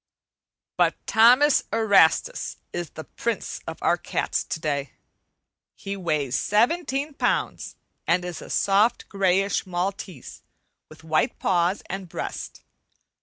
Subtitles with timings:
[0.77, 4.93] But Thomas Erastus is the prince of our cats to day.
[5.75, 7.75] He weighs seventeen pounds,
[8.07, 10.41] and is a soft, grayish maltese
[10.89, 12.63] with white paws and breast.